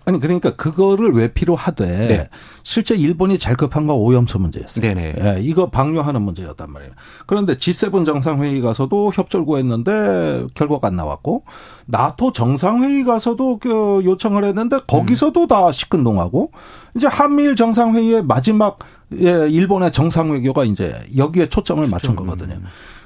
[0.04, 2.28] 아니 그러니까 그거를 왜 필요하되 네.
[2.62, 4.82] 실제 일본이 잘 급한 건 오염수 문제였어요.
[4.82, 5.14] 네네.
[5.18, 6.92] 예, 이거 방류하는 문제였단 말이에요.
[7.26, 11.44] 그런데 G7 정상회의 가서도 협조를 구했는데 결과가 안 나왔고
[11.86, 15.48] 나토 정상회의 가서도 그 요청을 했는데 거기서도 음.
[15.48, 16.52] 다 시큰둥하고
[16.96, 18.78] 이제 한미일 정상회의의 마지막
[19.18, 22.60] 예, 일본의 정상 외교가 이제 여기에 초점을 맞춘 거거든요.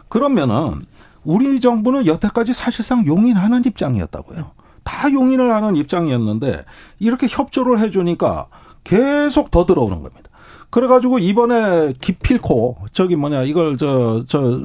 [0.09, 0.85] 그러면은
[1.25, 4.53] 우리 정부는 여태까지 사실상 용인하는 입장이었다고요.
[4.85, 6.65] 다 용인을 하는 입장이었는데
[6.99, 8.47] 이렇게 협조를 해주니까
[8.85, 10.31] 계속 더 들어오는 겁니다.
[10.75, 14.59] 그래가지고 이번에 기필코 저기 뭐냐 이걸 저저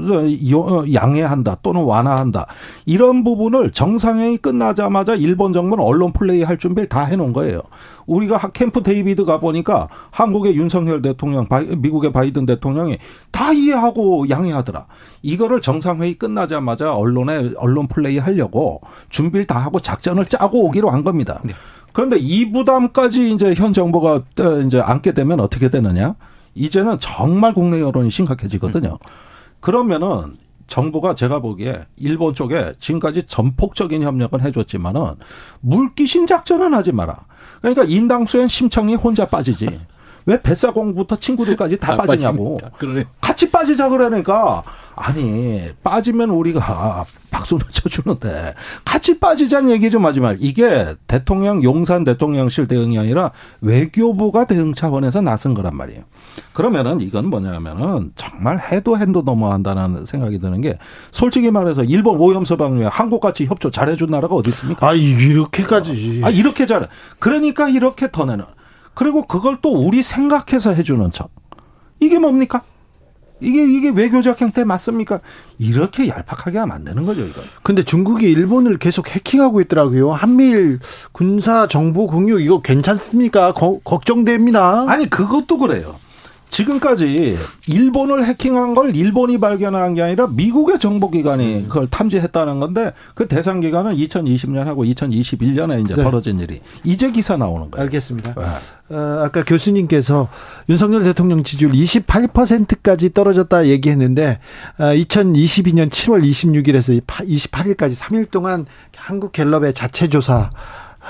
[0.91, 2.47] 양해한다 또는 완화한다
[2.87, 7.61] 이런 부분을 정상회의 끝나자마자 일본 정부는 언론 플레이 할 준비를 다 해놓은 거예요.
[8.07, 11.45] 우리가 캠프 데이비드 가 보니까 한국의 윤석열 대통령,
[11.77, 12.97] 미국의 바이든 대통령이
[13.29, 14.87] 다 이해하고 양해하더라.
[15.21, 21.39] 이거를 정상회의 끝나자마자 언론에 언론 플레이 하려고 준비를 다 하고 작전을 짜고 오기로 한 겁니다.
[21.43, 21.53] 네.
[21.93, 24.23] 그런데 이 부담까지 이제 현 정부가
[24.65, 26.15] 이제 안게 되면 어떻게 되느냐?
[26.55, 28.97] 이제는 정말 국내 여론이 심각해지거든요.
[29.59, 30.35] 그러면은
[30.67, 35.15] 정부가 제가 보기에 일본 쪽에 지금까지 전폭적인 협력은 해줬지만은
[35.61, 37.25] 물귀신 작전은 하지 마라.
[37.61, 39.79] 그러니까 인당 수엔 심청이 혼자 빠지지.
[40.25, 42.57] 왜 뱃사공부터 친구들까지 다 빠지냐고.
[43.39, 44.63] 같이 빠지자 그러니까
[44.95, 50.35] 아니 빠지면 우리가 박수를 쳐주는데 같이 빠지자는 얘기 좀 하지 말.
[50.41, 56.03] 이게 대통령 용산 대통령실 대응이 아니라 외교부가 대응 차원에서 나선 거란 말이에요.
[56.51, 60.77] 그러면은 이건 뭐냐면은 정말 해도 해도 넘어간다는 생각이 드는 게
[61.11, 64.85] 솔직히 말해서 일본 오염수 방류에 한국같이 협조 잘해준 나라가 어디 있습니까?
[64.85, 66.23] 아 이렇게까지.
[66.25, 66.87] 아 이렇게 잘해.
[67.19, 68.43] 그러니까 이렇게 더 내는.
[68.95, 71.29] 그리고 그걸 또 우리 생각해서 해주는 척.
[72.01, 72.63] 이게 뭡니까?
[73.41, 75.19] 이게 이게 외교적 형태 맞습니까?
[75.57, 77.41] 이렇게 얄팍하게 하면 안 되는 거죠, 이거.
[77.63, 80.11] 근데 중국이 일본을 계속 해킹하고 있더라고요.
[80.11, 80.79] 한미일
[81.11, 83.53] 군사 정보 공유 이거 괜찮습니까?
[83.53, 84.85] 거, 걱정됩니다.
[84.89, 85.95] 아니 그것도 그래요.
[86.49, 91.67] 지금까지 일본을 해킹한 걸 일본이 발견한 게 아니라 미국의 정보기관이 음.
[91.67, 96.03] 그걸 탐지했다는 건데 그 대상 기간은 2020년하고 2021년에 이제 네.
[96.03, 97.83] 벌어진 일이 이제 기사 나오는 거예요.
[97.83, 98.33] 알겠습니다.
[98.35, 98.95] 네.
[98.95, 100.29] 어, 아까 교수님께서
[100.67, 104.39] 윤석열 대통령 지지율 28%까지 떨어졌다 얘기했는데
[104.79, 110.49] 어, 2022년 7월 26일에서 28일까지 3일 동안 한국 갤럽의 자체 조사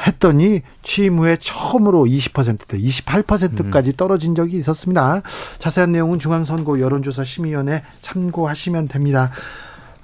[0.05, 5.21] 했더니 취임 후에 처음으로 20%대 28%까지 떨어진 적이 있었습니다.
[5.59, 9.31] 자세한 내용은 중앙선거 여론조사 심의위원회 참고하시면 됩니다.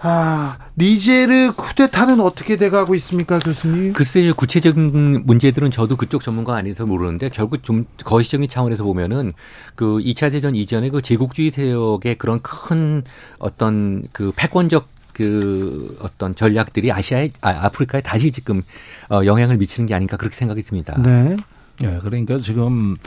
[0.07, 3.93] 아, 니제르 쿠데타는 어떻게 돼가고 있습니까, 교수님?
[3.93, 9.33] 글쎄요, 구체적인 문제들은 저도 그쪽 전문가 아니어서 모르는데 결국 좀 거시적인 차원에서 보면은
[9.75, 13.03] 그 2차 대전 이전에 그 제국주의 세력의 그런 큰
[13.39, 18.61] 어떤 그 패권적 그 어떤 전략들이 아시아에 아, 아프리카에 다시 지금
[19.09, 20.93] 어, 영향을 미치는 게 아닌가 그렇게 생각이 듭니다.
[21.01, 21.37] 네.
[21.83, 22.97] 예, 그러니까 지금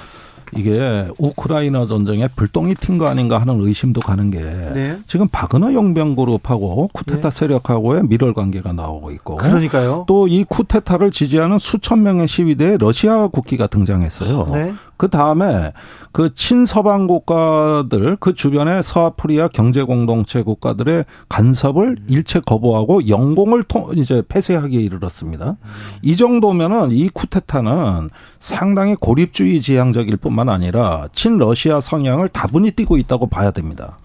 [0.57, 4.99] 이게 우크라이나 전쟁에 불똥이 튄 거 아닌가 하는 의심도 가는 게 네.
[5.07, 7.39] 지금 바그너 용병 그룹하고 쿠데타 네.
[7.39, 10.05] 세력하고의 밀월 관계가 나오고 있고 그러니까요.
[10.09, 14.47] 또 이 쿠데타를 지지하는 수천 명의 시위대에 러시아 국기가 등장했어요.
[14.53, 14.73] 네.
[14.99, 15.73] 그 다음에
[16.13, 24.23] 그 친서방 국가들 그 주변의 서아프리아 경제 공동체 국가들의 간섭을 일체 거부하고 영공을 통 이제
[24.29, 25.57] 폐쇄하기에 이르렀습니다.
[26.03, 33.53] 이 정도면은 이 쿠데타는 상당히 고립주의 지향적일 뿐만 아니라 친러시아 성향을 다분히 띠고 있다고 봐야
[33.53, 33.99] 됩니다.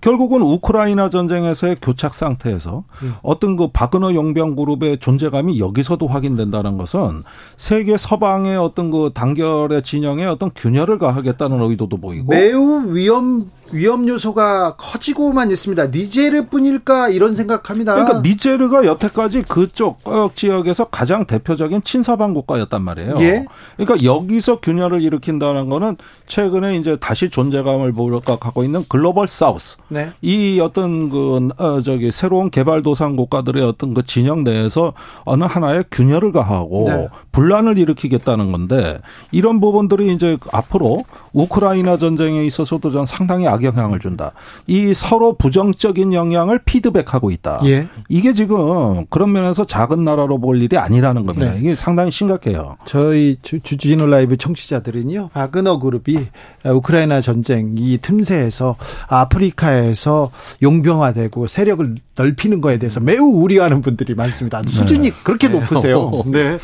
[0.00, 3.14] 결국은 우크라이나 전쟁에서의 교착 상태에서 음.
[3.22, 7.22] 어떤 그 바그너 용병 그룹의 존재감이 여기서도 확인된다는 것은
[7.56, 14.74] 세계 서방의 어떤 그 단결의 진영에 어떤 균열을 가하겠다는 의도도 보이고 매우 위험 위험 요소가
[14.76, 15.86] 커지고만 있습니다.
[15.86, 17.94] 니제르뿐일까 이런 생각합니다.
[17.94, 20.00] 그러니까 니제르가 여태까지 그쪽
[20.34, 23.16] 지역에서 가장 대표적인 친서방 국가였단 말이에요.
[23.20, 23.46] 예?
[23.76, 29.76] 그러니까 여기서 균열을 일으킨다는 거는 최근에 이제 다시 존재감을 보려고 있는 글로벌 사우스.
[29.88, 30.10] 네.
[30.20, 36.32] 이 어떤 그 어, 저기 새로운 개발도상 국가들의 어떤 그 진영 내에서 어느 하나의 균열을
[36.32, 37.08] 가하고 네.
[37.30, 38.98] 분란을 일으키겠다는 건데
[39.30, 44.32] 이런 부분들이 이제 앞으로 우크라이나 전쟁에 있어서도 전 상당히 악 영향을 준다.
[44.66, 47.60] 이 서로 부정적인 영향을 피드백하고 있다.
[47.64, 47.86] 예.
[48.08, 51.52] 이게 지금 그런 면에서 작은 나라로 볼 일이 아니라는 겁니다.
[51.52, 51.58] 네.
[51.58, 52.76] 이게 상당히 심각해요.
[52.84, 55.30] 저희 주, 주진우 라이브 청취자들은요.
[55.32, 56.26] 바그너 그룹이
[56.64, 58.76] 우크라이나 전쟁 이 틈새에서
[59.08, 60.30] 아프리카에서
[60.62, 64.62] 용병화되고 세력을 넓히는 거에 대해서 매우 우려하는 분들이 많습니다.
[64.66, 65.16] 수준이 네.
[65.22, 66.10] 그렇게 높으세요.
[66.26, 66.58] 네.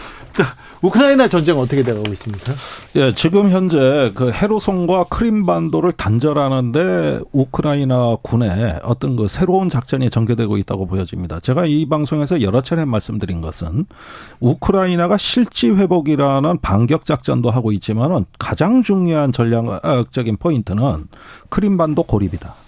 [0.86, 2.52] 우크라이나 전쟁 어떻게 돼가고 있습니까?
[2.94, 10.86] 예, 지금 현재 그 헤르손과 크림반도를 단절하는데 우크라이나 군의 어떤 그 새로운 작전이 전개되고 있다고
[10.86, 11.40] 보여집니다.
[11.40, 13.86] 제가 이 방송에서 여러 차례 말씀드린 것은
[14.38, 21.08] 우크라이나가 실지 회복이라는 반격 작전도 하고 있지만은 가장 중요한 전략적인 포인트는
[21.48, 22.65] 크림반도 고립이다.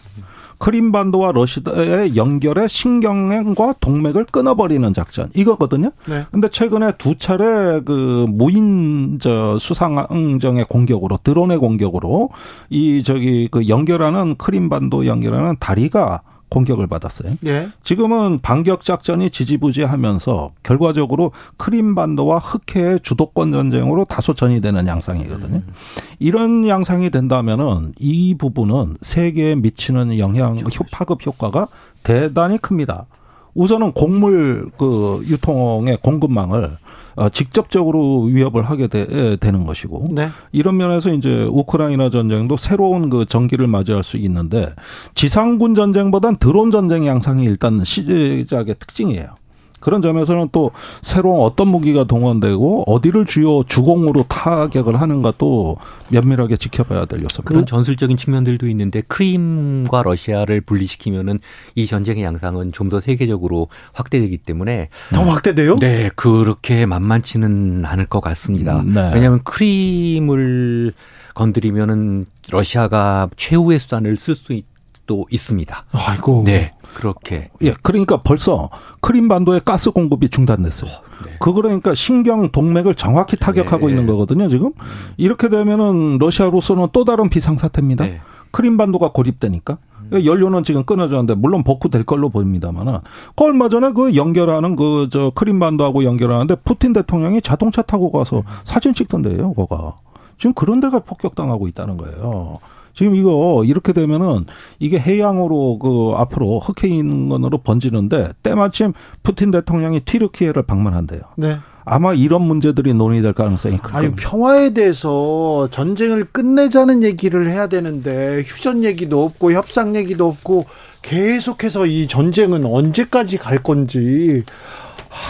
[0.58, 5.90] 크림반도와 러시아의 연결의 신경과 동맥을 끊어버리는 작전 이거거든요.
[6.06, 6.24] 네.
[6.30, 12.30] 근데 최근에 두 차례 그 무인 저 수상정의 공격으로 드론의 공격으로
[12.70, 17.34] 이 저기 그 연결하는 크림반도 연결하는 다리가 공격을 받았어요.
[17.46, 17.68] 예.
[17.82, 25.56] 지금은 반격 작전이 지지부지하면서 결과적으로 크림반도와 흑해의 주도권 전쟁으로 다소 전이되는 양상이거든요.
[25.56, 25.72] 음.
[26.18, 30.84] 이런 양상이 된다면은 이 부분은 세계에 미치는 영향, 그렇죠.
[30.90, 31.68] 파급 효과가
[32.02, 33.06] 대단히 큽니다.
[33.54, 36.87] 우선은 곡물 그 유통의 공급망을 어,
[37.32, 39.06] 직접적으로 위협을 하게 되,
[39.50, 40.28] 는 것이고 네.
[40.52, 44.72] 이런 면에서 이제 우크라이나 전쟁도 새로운 그 전기를 맞이할 수 있는데
[45.14, 49.34] 지상군 전쟁보단 드론 전쟁 양상이 일단 시작의 특징이에요.
[49.80, 55.76] 그런 점에서는 또 새로운 어떤 무기가 동원되고 어디를 주요 주공으로 타격을 하는가 또
[56.08, 57.42] 면밀하게 지켜봐야 될 요소입니다.
[57.44, 61.38] 그런 전술적인 측면들도 있는데 크림과 러시아를 분리시키면은
[61.76, 65.76] 이 전쟁의 양상은 좀 더 세계적으로 확대되기 때문에 더 확대돼요?
[65.76, 68.80] 네, 그렇게 만만치는 않을 것 같습니다.
[68.80, 69.10] 음, 네.
[69.12, 70.94] 왜냐하면 크림을
[71.34, 74.64] 건드리면은 러시아가 최후의 수단을 쓸 수 있.
[75.08, 75.86] 도 있습니다.
[75.90, 76.42] 아이고.
[76.44, 76.74] 네.
[76.94, 77.50] 그렇게.
[77.62, 78.68] 예, 그러니까 벌써
[79.00, 80.90] 크림반도의 가스 공급이 중단됐어요.
[81.24, 81.32] 네.
[81.40, 83.92] 그 그러니까 신경 동맥을 정확히 타격하고 네.
[83.92, 84.70] 있는 거거든요, 지금.
[85.16, 88.04] 이렇게 되면은 러시아로서는 또 다른 비상 사태입니다.
[88.04, 88.20] 네.
[88.50, 89.78] 크림반도가 고립되니까.
[90.12, 90.24] 음.
[90.24, 92.98] 연료는 지금 끊어졌는데 물론 복구될 걸로 보입니다만은
[93.36, 98.42] 그 얼마 전에 그 연결하는 그 저 크림반도하고 연결하는데 푸틴 대통령이 자동차 타고 가서 음.
[98.64, 99.96] 사진 찍던데요, 거가.
[100.38, 102.58] 지금 그런 데가 폭격당하고 있다는 거예요.
[102.98, 104.46] 지금 이거 이렇게 되면은
[104.80, 111.20] 이게 해양으로 그 앞으로 흑해인건으로 번지는데 때마침 푸틴 대통령이 튀르키예를 방문한대요.
[111.36, 111.58] 네.
[111.84, 113.98] 아마 이런 문제들이 논의될 가능성이 크다.
[113.98, 120.66] 아니 평화에 대해서 전쟁을 끝내자는 얘기를 해야 되는데 휴전 얘기도 없고 협상 얘기도 없고
[121.02, 124.42] 계속해서 이 전쟁은 언제까지 갈 건지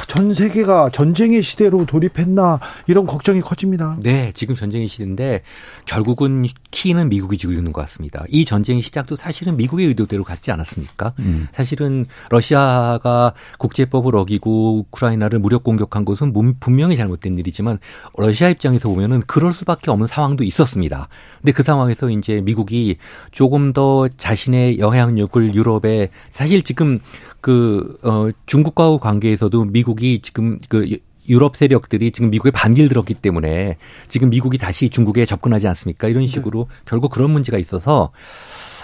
[0.07, 3.96] 전 세계가 전쟁의 시대로 돌입했나 이런 걱정이 커집니다.
[4.01, 5.42] 네, 지금 전쟁의 시대인데
[5.85, 8.24] 결국은 키는 미국이 지고 있는 것 같습니다.
[8.29, 11.14] 이 전쟁의 시작도 사실은 미국의 의도대로 갔지 않았습니까?
[11.20, 11.48] 음.
[11.53, 17.79] 사실은 러시아가 국제법을 어기고 우크라이나를 무력 공격한 것은 분명히 잘못된 일이지만
[18.16, 21.09] 러시아 입장에서 보면은 그럴 수밖에 없는 상황도 있었습니다.
[21.40, 22.96] 근데 그 상황에서 이제 미국이
[23.31, 27.01] 조금 더 자신의 영향력을 유럽에 사실 지금
[27.40, 30.98] 그, 어, 중국과의 관계에서도 미국이 지금 그
[31.29, 33.77] 유럽 세력들이 지금 미국에 반기를 들었기 때문에
[34.09, 36.09] 지금 미국이 다시 중국에 접근하지 않습니까?
[36.09, 36.27] 이런 네.
[36.27, 36.77] 식으로 네.
[36.85, 38.11] 결국 그런 문제가 있어서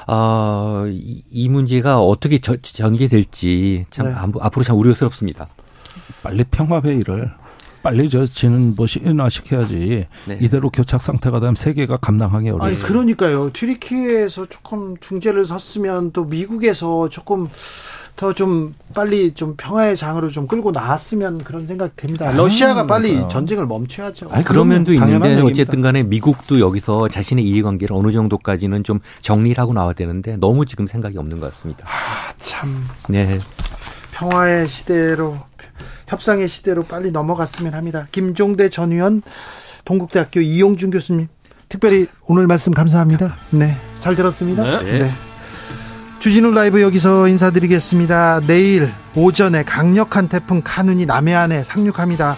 [0.07, 4.15] 어, 이, 이 문제가 어떻게 저, 전개될지 참 네.
[4.15, 5.49] 앞으로 참 우려스럽습니다.
[6.23, 7.33] 빨리 평화 회의를
[7.83, 10.39] 빨리 저 지는 뭐 인화시켜야지 네.
[10.41, 12.67] 이대로 교착 상태가 되면 세계가 감당하기 어려워요.
[12.67, 13.53] 아니 그러니까요.
[13.53, 17.49] 튀르키에서 조금 중재를 섰으면 또 미국에서 조금
[18.17, 22.29] 더 좀 빨리 좀 평화의 장으로 좀 끌고 나왔으면 그런 생각 됩니다.
[22.29, 23.29] 아, 러시아가 빨리 그러니까요.
[23.29, 24.29] 전쟁을 멈춰야죠.
[24.31, 29.73] 아니, 그런 면도 있는데 어쨌든 간에 미국도 여기서 자신의 이해관계를 어느 정도까지는 좀 정리를 하고
[29.73, 31.87] 나와야 되는데 너무 지금 생각이 없는 것 같습니다.
[31.87, 32.85] 아, 참.
[33.09, 33.41] 네.
[34.13, 35.37] 평화의 시대로
[36.07, 38.07] 협상의 시대로 빨리 넘어갔으면 합니다.
[38.13, 39.23] 김종대 전 의원
[39.85, 41.27] 동국대학교 이용준 교수님
[41.69, 43.37] 특별히 오늘 말씀 감사합니다.
[43.51, 43.77] 네.
[43.99, 44.63] 잘 들었습니다.
[44.83, 44.99] 네.
[45.01, 45.11] 네.
[46.19, 48.41] 주진우 라이브 여기서 인사드리겠습니다.
[48.47, 52.37] 내일 오전에 강력한 태풍 카눈이 남해안에 상륙합니다.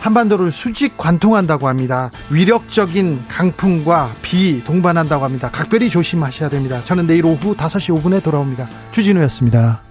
[0.00, 2.10] 한반도를 수직 관통한다고 합니다.
[2.30, 5.48] 위력적인 강풍과 비 동반한다고 합니다.
[5.50, 6.82] 각별히 조심하셔야 됩니다.
[6.84, 8.68] 저는 내일 오후 5시 5분에 돌아옵니다.
[8.92, 9.83] 주진우였습니다.